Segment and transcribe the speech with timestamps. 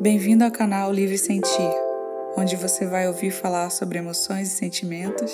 [0.00, 1.70] Bem-vindo ao canal Livre Sentir,
[2.34, 5.30] onde você vai ouvir falar sobre emoções e sentimentos,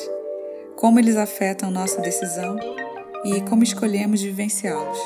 [0.75, 2.57] como eles afetam nossa decisão
[3.25, 4.99] e como escolhemos vivenciá-los.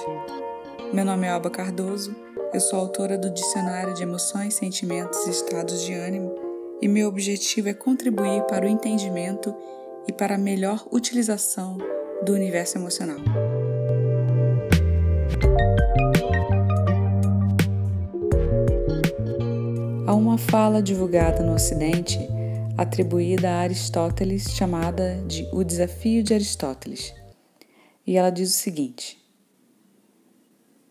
[0.94, 2.16] Meu nome é Alba Cardoso,
[2.54, 6.34] eu sou autora do Dicionário de Emoções, Sentimentos e Estados de Ânimo
[6.80, 9.54] e meu objetivo é contribuir para o entendimento
[10.08, 11.76] e para a melhor utilização
[12.24, 13.18] do universo emocional.
[20.48, 22.18] Fala divulgada no Ocidente
[22.76, 27.14] atribuída a Aristóteles chamada de O Desafio de Aristóteles.
[28.06, 29.22] E ela diz o seguinte: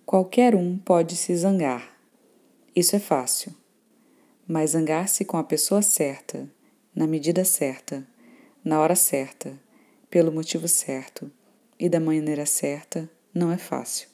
[0.05, 1.98] Qualquer um pode se zangar.
[2.75, 3.53] Isso é fácil.
[4.48, 6.50] Mas zangar-se com a pessoa certa,
[6.94, 8.05] na medida certa,
[8.63, 9.59] na hora certa,
[10.09, 11.31] pelo motivo certo
[11.80, 14.09] e da maneira certa não é fácil.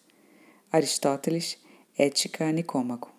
[0.71, 1.57] Aristóteles,
[1.97, 3.14] Ética Nicômaco.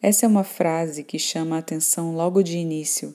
[0.00, 3.14] Essa é uma frase que chama a atenção logo de início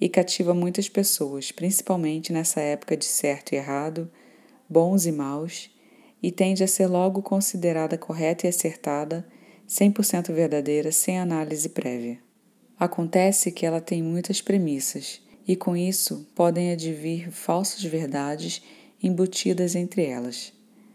[0.00, 4.10] e cativa muitas pessoas, principalmente nessa época de certo e errado,
[4.68, 5.70] bons e maus,
[6.22, 9.26] e tende a ser logo considerada correta e acertada,
[9.68, 12.18] 100% verdadeira, sem análise prévia.
[12.78, 18.62] Acontece que ela tem muitas premissas, e com isso podem advir falsas verdades
[19.02, 20.54] embutidas entre elas.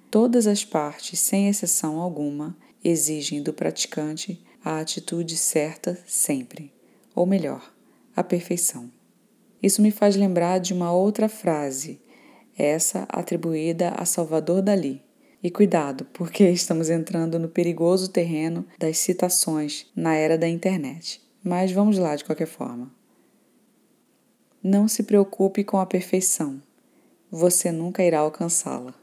[0.09, 6.73] Todas as partes, sem exceção alguma, exigem do praticante a atitude certa sempre,
[7.15, 7.73] ou melhor,
[8.15, 8.91] a perfeição.
[9.61, 11.99] Isso me faz lembrar de uma outra frase,
[12.57, 15.03] essa atribuída a Salvador Dali.
[15.41, 21.21] E cuidado, porque estamos entrando no perigoso terreno das citações na era da internet.
[21.41, 22.91] Mas vamos lá de qualquer forma.
[24.61, 26.61] Não se preocupe com a perfeição,
[27.31, 28.98] você nunca irá alcançá-la.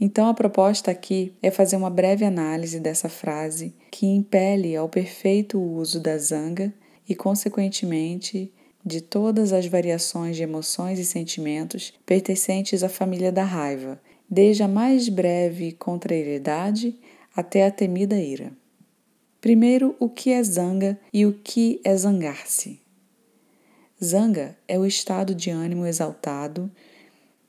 [0.00, 5.58] Então, a proposta aqui é fazer uma breve análise dessa frase que impele ao perfeito
[5.58, 6.72] uso da zanga
[7.08, 8.52] e, consequentemente,
[8.84, 14.68] de todas as variações de emoções e sentimentos pertencentes à família da raiva, desde a
[14.68, 16.98] mais breve contrariedade
[17.34, 18.52] até a temida ira.
[19.40, 22.80] Primeiro, o que é zanga e o que é zangar-se.
[24.02, 26.70] Zanga é o estado de ânimo exaltado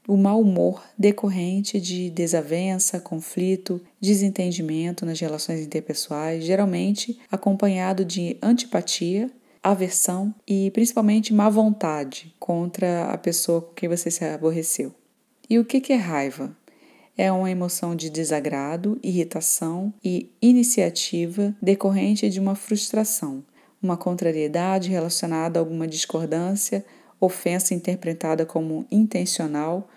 [0.08, 9.30] o mau humor decorrente de desavença, conflito, desentendimento nas relações interpessoais, geralmente acompanhado de antipatia,
[9.62, 14.96] aversão e principalmente má vontade contra a pessoa com quem você se aborreceu.
[15.50, 16.56] E o que é raiva?
[17.18, 23.44] É uma emoção de desagrado, irritação e iniciativa decorrente de uma frustração,
[23.82, 26.86] uma contrariedade relacionada a alguma discordância,
[27.20, 29.90] ofensa interpretada como intencional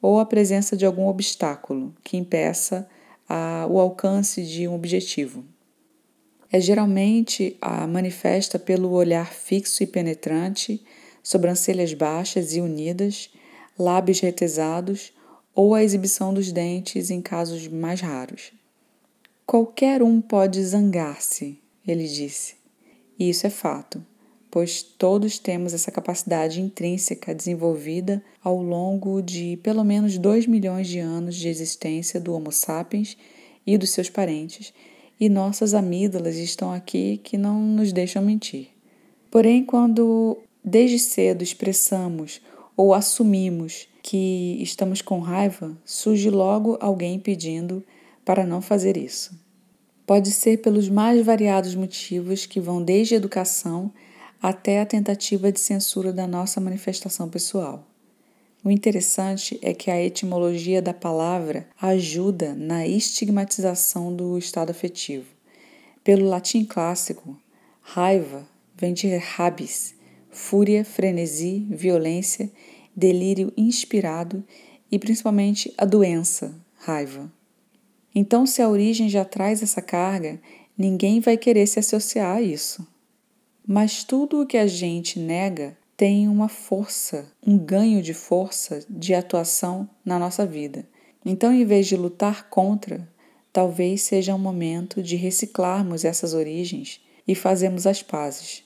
[0.00, 2.88] ou a presença de algum obstáculo que impeça
[3.28, 5.44] a, o alcance de um objetivo.
[6.50, 10.82] É geralmente a manifesta pelo olhar fixo e penetrante,
[11.22, 13.30] sobrancelhas baixas e unidas,
[13.78, 15.12] lábios retesados
[15.54, 18.52] ou a exibição dos dentes em casos mais raros.
[19.44, 22.54] Qualquer um pode zangar-se, ele disse,
[23.18, 24.02] e isso é fato
[24.50, 30.98] pois todos temos essa capacidade intrínseca desenvolvida ao longo de pelo menos 2 milhões de
[30.98, 33.16] anos de existência do Homo sapiens
[33.66, 34.72] e dos seus parentes,
[35.20, 38.68] e nossas amígdalas estão aqui que não nos deixam mentir.
[39.30, 42.40] Porém, quando desde cedo expressamos
[42.76, 47.84] ou assumimos que estamos com raiva, surge logo alguém pedindo
[48.24, 49.38] para não fazer isso.
[50.06, 53.92] Pode ser pelos mais variados motivos que vão desde educação
[54.40, 57.86] até a tentativa de censura da nossa manifestação pessoal.
[58.64, 65.26] O interessante é que a etimologia da palavra ajuda na estigmatização do estado afetivo.
[66.02, 67.36] Pelo latim clássico,
[67.80, 69.94] raiva vem de rabis,
[70.30, 72.50] fúria, frenesi, violência,
[72.94, 74.44] delírio inspirado
[74.90, 77.30] e principalmente a doença, raiva.
[78.14, 80.40] Então, se a origem já traz essa carga,
[80.76, 82.86] ninguém vai querer se associar a isso.
[83.70, 89.12] Mas tudo o que a gente nega tem uma força, um ganho de força de
[89.12, 90.88] atuação na nossa vida.
[91.22, 93.06] Então, em vez de lutar contra,
[93.52, 98.64] talvez seja um momento de reciclarmos essas origens e fazermos as pazes.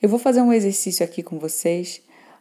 [0.00, 2.00] Eu vou fazer um exercício aqui com vocês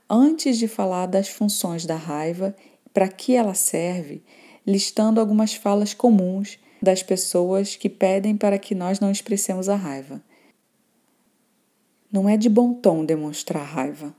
[0.09, 2.55] antes de falar das funções da raiva,
[2.93, 4.23] para que ela serve,
[4.65, 10.21] listando algumas falas comuns das pessoas que pedem para que nós não expressemos a raiva.
[12.11, 14.15] Não é de bom tom demonstrar raiva.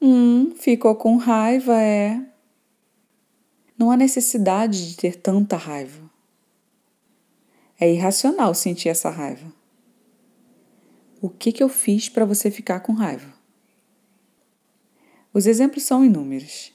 [0.00, 2.20] Hum, ficou com raiva, é.
[3.78, 6.10] Não há necessidade de ter tanta raiva.
[7.78, 9.50] É irracional sentir essa raiva.
[11.22, 13.32] O que, que eu fiz para você ficar com raiva?
[15.32, 16.72] Os exemplos são inúmeros.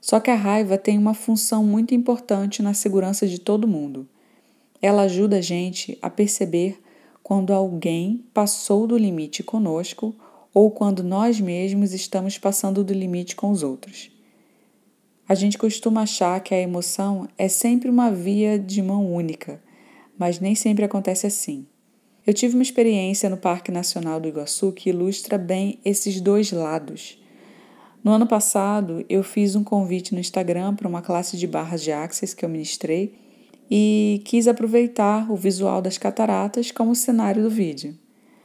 [0.00, 4.08] Só que a raiva tem uma função muito importante na segurança de todo mundo.
[4.80, 6.81] Ela ajuda a gente a perceber
[7.32, 10.14] quando alguém passou do limite conosco
[10.52, 14.10] ou quando nós mesmos estamos passando do limite com os outros.
[15.26, 19.62] A gente costuma achar que a emoção é sempre uma via de mão única,
[20.18, 21.66] mas nem sempre acontece assim.
[22.26, 27.18] Eu tive uma experiência no Parque Nacional do Iguaçu que ilustra bem esses dois lados.
[28.04, 31.92] No ano passado, eu fiz um convite no Instagram para uma classe de barras de
[31.92, 33.21] Axis que eu ministrei
[33.74, 37.96] e quis aproveitar o visual das cataratas como cenário do vídeo.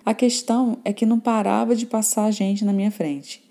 [0.05, 3.43] A questão é que não parava de passar gente na minha frente.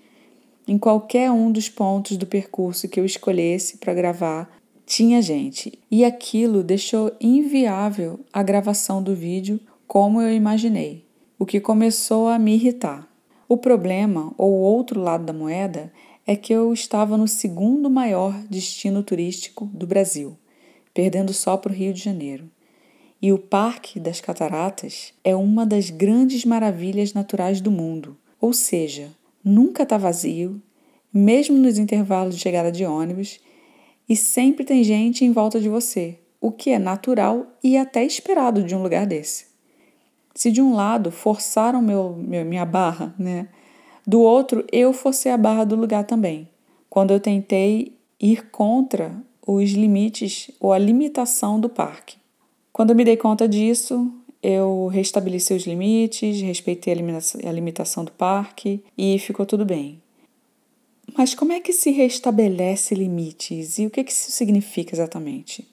[0.67, 4.49] Em qualquer um dos pontos do percurso que eu escolhesse para gravar,
[4.87, 11.05] tinha gente, e aquilo deixou inviável a gravação do vídeo como eu imaginei,
[11.37, 13.07] o que começou a me irritar.
[13.47, 15.93] O problema, ou outro lado da moeda,
[16.25, 20.35] é que eu estava no segundo maior destino turístico do Brasil,
[20.97, 22.49] perdendo só para o Rio de Janeiro.
[23.21, 29.11] E o Parque das Cataratas é uma das grandes maravilhas naturais do mundo, ou seja,
[29.43, 30.59] nunca está vazio,
[31.13, 33.39] mesmo nos intervalos de chegada de ônibus,
[34.09, 38.63] e sempre tem gente em volta de você, o que é natural e até esperado
[38.63, 39.45] de um lugar desse.
[40.33, 43.49] Se de um lado forçaram meu, minha barra, né?
[44.05, 46.49] Do outro, eu forcei a barra do lugar também.
[46.89, 49.15] Quando eu tentei ir contra
[49.47, 52.17] os limites ou a limitação do parque.
[52.73, 54.11] Quando eu me dei conta disso,
[54.43, 60.01] eu restabeleci os limites, respeitei a limitação do parque e ficou tudo bem.
[61.17, 65.67] Mas como é que se restabelece limites e o que, isso significa exatamente?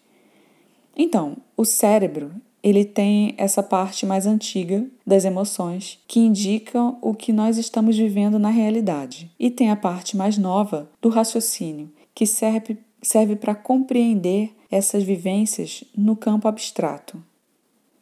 [0.97, 2.31] Então, o cérebro
[2.62, 8.38] ele tem essa parte mais antiga das emoções que indicam o que nós estamos vivendo
[8.38, 14.50] na realidade, e tem a parte mais nova do raciocínio que serve serve para compreender
[14.70, 17.22] essas vivências no campo abstrato.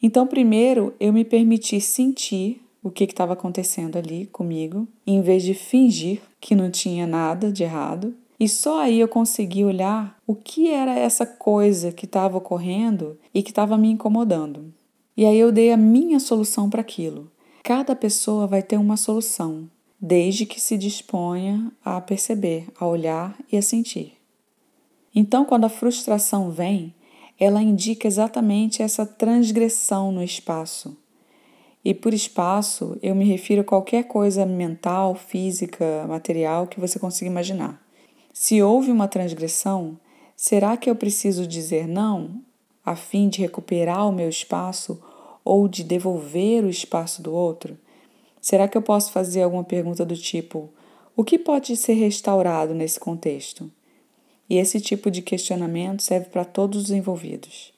[0.03, 5.55] Então, primeiro eu me permiti sentir o que estava acontecendo ali comigo, em vez de
[5.55, 8.15] fingir que não tinha nada de errado.
[8.41, 13.43] E só aí eu consegui olhar o que era essa coisa que estava ocorrendo e
[13.43, 14.73] que estava me incomodando.
[15.17, 17.31] E aí eu dei a minha solução para aquilo.
[17.63, 19.69] Cada pessoa vai ter uma solução,
[20.01, 24.22] desde que se disponha a perceber, a olhar e a sentir.
[25.15, 26.95] Então, quando a frustração vem,
[27.39, 30.97] ela indica exatamente essa transgressão no espaço.
[31.85, 37.31] E por espaço, eu me refiro a qualquer coisa mental, física, material que você consiga
[37.31, 37.83] imaginar.
[38.33, 39.99] Se houve uma transgressão,
[40.37, 42.41] será que eu preciso dizer não
[42.85, 45.03] a fim de recuperar o meu espaço
[45.45, 47.77] ou de devolver o espaço do outro?
[48.41, 50.71] Será que eu posso fazer alguma pergunta do tipo:
[51.17, 53.71] o que pode ser restaurado nesse contexto?
[54.53, 57.73] E esse tipo de questionamento serve para todos os envolvidos.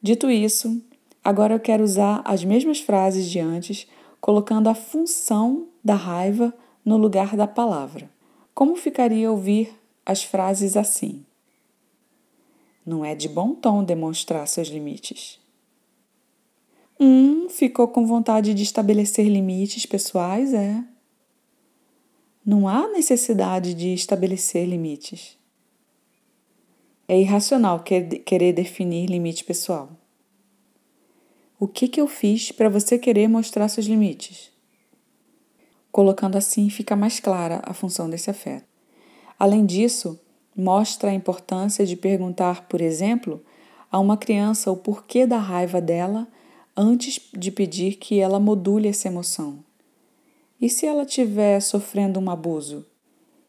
[0.00, 0.82] Dito isso,
[1.22, 3.86] agora eu quero usar as mesmas frases de antes,
[4.18, 8.08] colocando a função da raiva no lugar da palavra.
[8.54, 9.70] Como ficaria ouvir
[10.06, 11.22] as frases assim?
[12.86, 15.38] Não é de bom tom demonstrar seus limites.
[16.98, 20.82] Um ficou com vontade de estabelecer limites pessoais, é.
[22.42, 25.36] Não há necessidade de estabelecer limites.
[27.08, 29.88] É irracional querer definir limite pessoal.
[31.58, 34.52] O que, que eu fiz para você querer mostrar seus limites?
[35.90, 38.66] Colocando assim, fica mais clara a função desse afeto.
[39.38, 40.20] Além disso,
[40.54, 43.42] mostra a importância de perguntar, por exemplo,
[43.90, 46.28] a uma criança o porquê da raiva dela
[46.76, 49.64] antes de pedir que ela module essa emoção.
[50.60, 52.84] E se ela estiver sofrendo um abuso,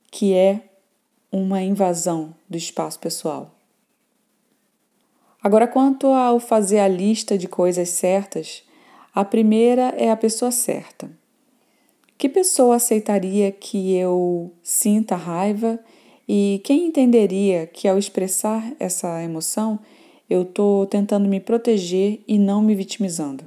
[0.10, 0.69] que é
[1.32, 3.52] uma invasão do espaço pessoal.
[5.42, 8.64] Agora, quanto ao fazer a lista de coisas certas,
[9.14, 11.10] a primeira é a pessoa certa.
[12.18, 15.80] Que pessoa aceitaria que eu sinta raiva
[16.28, 19.80] e quem entenderia que ao expressar essa emoção
[20.30, 23.46] eu estou tentando me proteger e não me vitimizando?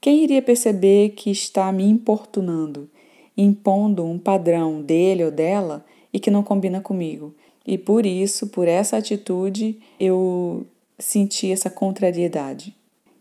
[0.00, 2.90] Quem iria perceber que está me importunando,
[3.34, 5.82] impondo um padrão dele ou dela
[6.14, 7.34] e que não combina comigo.
[7.66, 10.64] E por isso, por essa atitude, eu
[10.96, 12.72] senti essa contrariedade.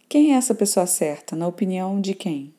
[0.08, 2.54] Quem é essa pessoa certa, na opinião de quem?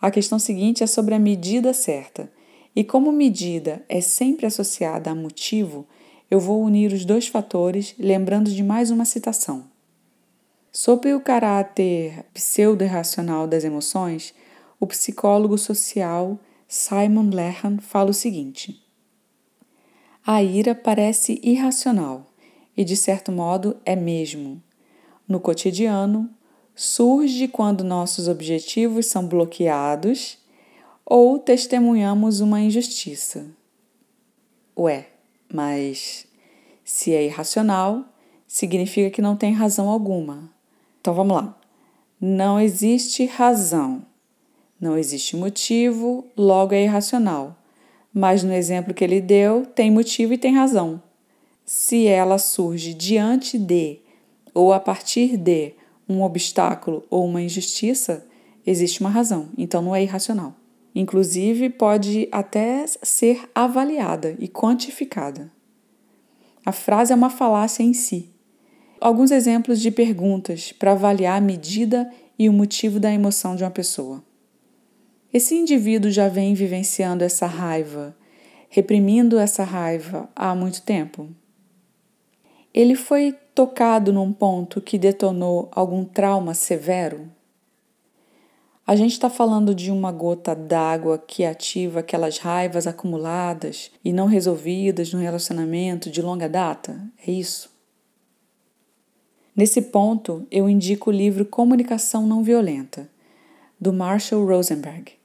[0.00, 2.30] A questão seguinte é sobre a medida certa.
[2.74, 5.84] E como medida é sempre associada a motivo,
[6.30, 9.64] eu vou unir os dois fatores lembrando de mais uma citação.
[10.70, 14.32] Sobre o caráter pseudo-irracional das emoções,
[14.78, 16.38] o psicólogo social
[16.68, 18.80] Simon Lehan fala o seguinte:
[20.26, 22.30] A ira parece irracional
[22.76, 24.62] e, de certo modo, é mesmo.
[25.26, 26.28] No cotidiano,
[26.74, 30.38] surge quando nossos objetivos são bloqueados
[31.04, 33.46] ou testemunhamos uma injustiça.
[34.78, 35.08] Ué,
[35.52, 36.26] mas
[36.84, 38.04] se é irracional,
[38.46, 40.50] significa que não tem razão alguma.
[41.00, 41.58] Então vamos lá.
[42.20, 44.04] Não existe razão.
[44.80, 47.56] Não existe motivo, logo é irracional.
[48.12, 51.02] Mas no exemplo que ele deu, tem motivo e tem razão.
[51.64, 54.00] Se ela surge diante de
[54.52, 55.74] ou a partir de
[56.08, 58.26] um obstáculo ou uma injustiça,
[58.66, 60.54] existe uma razão, então não é irracional.
[60.92, 65.50] Inclusive, pode até ser avaliada e quantificada.
[66.66, 68.28] A frase é uma falácia em si.
[69.00, 73.70] Alguns exemplos de perguntas para avaliar a medida e o motivo da emoção de uma
[73.70, 74.22] pessoa.
[75.32, 78.16] Esse indivíduo já vem vivenciando essa raiva,
[78.68, 81.28] reprimindo essa raiva há muito tempo?
[82.74, 87.30] Ele foi tocado num ponto que detonou algum trauma severo?
[88.84, 94.26] A gente está falando de uma gota d'água que ativa aquelas raivas acumuladas e não
[94.26, 97.00] resolvidas no relacionamento de longa data?
[97.24, 97.70] É isso?
[99.54, 103.08] Nesse ponto, eu indico o livro Comunicação Não Violenta,
[103.80, 105.19] do Marshall Rosenberg.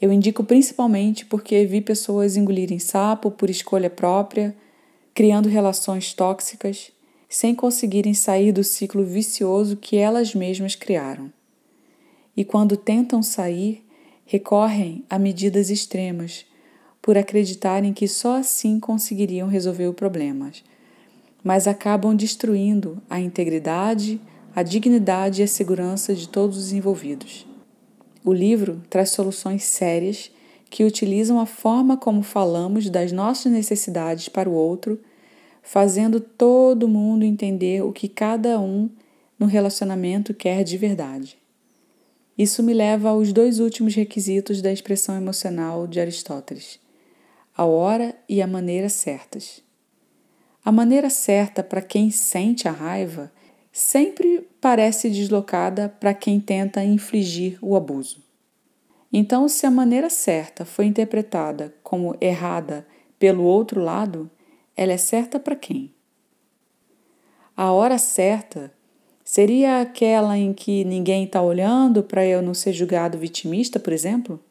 [0.00, 4.56] Eu indico principalmente porque vi pessoas engolirem sapo por escolha própria,
[5.12, 6.92] criando relações tóxicas,
[7.28, 11.32] sem conseguirem sair do ciclo vicioso que elas mesmas criaram
[12.38, 13.84] e, quando tentam sair,
[14.24, 16.46] recorrem a medidas extremas,
[17.02, 20.52] por acreditarem que só assim conseguiriam resolver o problema,
[21.42, 24.20] mas acabam destruindo a integridade,
[24.54, 27.47] a dignidade e a segurança de todos os envolvidos.
[28.28, 30.30] O livro traz soluções sérias
[30.68, 35.00] que utilizam a forma como falamos das nossas necessidades para o outro,
[35.62, 38.90] fazendo todo mundo entender o que cada um
[39.38, 41.38] no relacionamento quer de verdade.
[42.36, 46.78] Isso me leva aos dois últimos requisitos da expressão emocional de Aristóteles:
[47.56, 49.62] a hora e a maneira certas.
[50.62, 53.32] A maneira certa para quem sente a raiva
[53.72, 58.22] sempre parece deslocada para quem tenta infligir o abuso.
[59.12, 62.86] Então, se a maneira certa foi interpretada como errada
[63.18, 64.30] pelo outro lado,
[64.76, 65.92] ela é certa para quem?
[67.56, 68.72] A hora certa
[69.30, 74.42] Seria aquela em que ninguém está olhando para eu não ser julgado vitimista, por exemplo?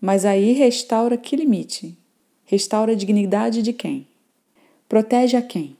[0.00, 1.96] Mas aí restaura que limite?
[2.44, 4.08] Restaura a dignidade de quem?
[4.88, 5.76] Protege a quem?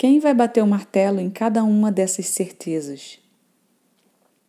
[0.00, 3.18] Quem vai bater o martelo em cada uma dessas certezas?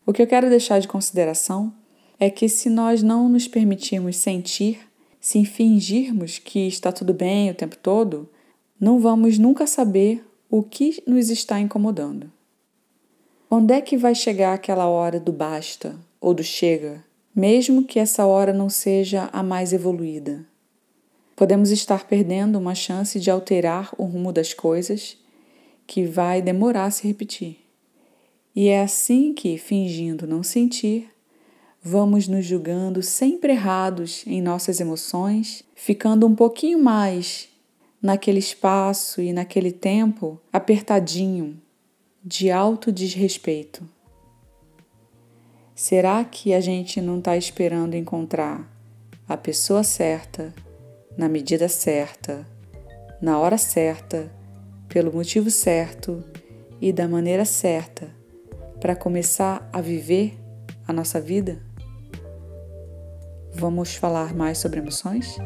[0.06, 1.74] O que eu quero deixar de consideração
[2.18, 4.80] é que se nós não nos permitirmos sentir,
[5.20, 8.30] se fingirmos que está tudo bem o tempo todo,
[8.80, 12.32] não vamos nunca saber o que nos está incomodando.
[13.50, 17.04] Onde é que vai chegar aquela hora do basta ou do chega,
[17.36, 20.46] mesmo que essa hora não seja a mais evoluída?
[21.36, 25.20] Podemos estar perdendo uma chance de alterar o rumo das coisas
[25.92, 27.58] que vai demorar a se repetir.
[28.56, 31.10] E é assim que, fingindo não sentir,
[31.84, 37.50] vamos nos julgando sempre errados em nossas emoções, ficando um pouquinho mais
[38.02, 41.62] naquele espaço e naquele tempo apertadinho
[42.24, 43.84] de alto desrespeito.
[45.76, 48.66] Será que a gente não está esperando encontrar
[49.28, 50.54] a pessoa certa,
[51.18, 52.48] na medida certa,
[53.22, 54.32] na hora certa,
[54.92, 56.22] pelo motivo certo
[56.82, 58.10] e da maneira certa
[58.80, 60.38] para começar a viver
[60.86, 61.60] a nossa vida?
[63.54, 65.38] Vamos falar mais sobre emoções?